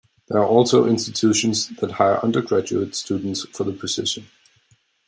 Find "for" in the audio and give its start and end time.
3.53-3.65